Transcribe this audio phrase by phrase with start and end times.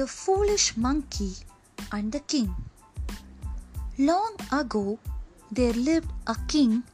[0.00, 1.34] The Foolish Monkey
[1.92, 2.54] and the King.
[3.98, 4.98] Long ago,
[5.52, 6.84] there lived a king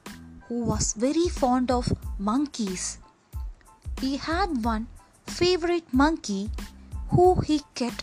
[0.49, 2.99] who was very fond of monkeys.
[4.01, 4.89] He had one
[5.29, 6.51] favorite monkey
[7.11, 8.03] who he kept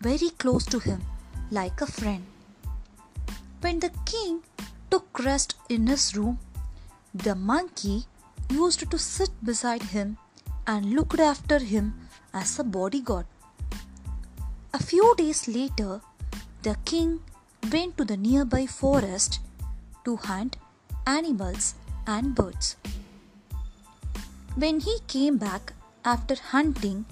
[0.00, 1.02] very close to him
[1.50, 2.24] like a friend.
[3.60, 4.42] When the king
[4.88, 6.38] took rest in his room,
[7.12, 8.04] the monkey
[8.48, 10.16] used to sit beside him
[10.64, 11.94] and looked after him
[12.32, 13.26] as a bodyguard.
[14.76, 16.00] A few days later,
[16.64, 17.20] the king
[17.72, 19.38] went to the nearby forest
[20.04, 20.56] to hunt
[21.06, 21.76] animals
[22.08, 22.74] and birds.
[24.56, 25.74] When he came back
[26.04, 27.04] after hunting,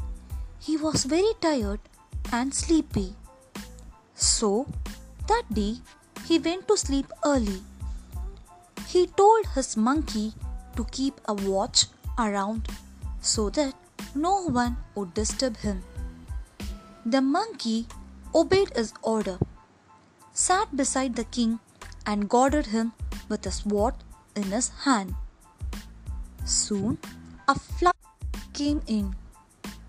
[0.59, 1.79] he was very tired
[2.33, 3.15] and sleepy.
[4.17, 4.67] So,
[5.29, 5.77] that day
[6.27, 7.63] he went to sleep early.
[8.89, 10.35] He told his monkey
[10.75, 11.87] to keep a watch
[12.19, 12.67] around
[13.21, 13.73] so that
[14.17, 15.85] no one would disturb him.
[17.05, 17.89] The monkey
[18.33, 19.39] obeyed his order,
[20.33, 21.59] sat beside the king,
[22.07, 22.93] and guarded him
[23.29, 23.95] with a sword
[24.37, 25.17] in his hand.
[26.45, 26.99] Soon,
[27.49, 27.91] a fly
[28.53, 29.17] came in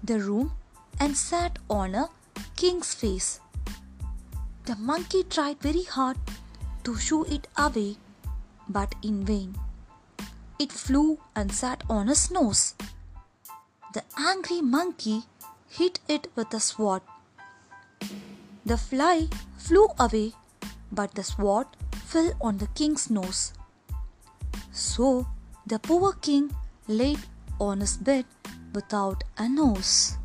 [0.04, 0.54] the room
[1.00, 2.10] and sat on a
[2.56, 3.40] king's face.
[4.66, 6.18] The monkey tried very hard
[6.84, 7.98] to shoo it away,
[8.68, 9.56] but in vain.
[10.58, 12.74] It flew and sat on his nose.
[13.94, 15.24] The angry monkey
[15.78, 17.02] hit it with a sword.
[18.64, 20.34] The fly flew away,
[20.92, 21.68] but the sword
[22.06, 23.54] fell on the king's nose.
[24.72, 25.26] So
[25.66, 26.56] the poor king
[26.88, 27.20] laid
[27.60, 28.26] on his bed
[28.74, 30.18] without a nose.